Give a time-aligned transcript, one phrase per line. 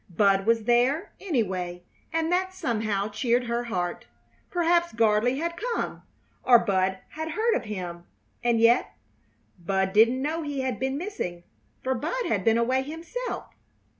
[0.09, 4.07] Bud was there, anyway, and that somehow cheered her heart.
[4.49, 6.01] Perhaps Gardley had come
[6.41, 8.05] or Bud had heard of him
[8.43, 8.95] and yet,
[9.59, 11.43] Bud didn't know he had been missing,
[11.83, 13.45] for Bud had been away himself.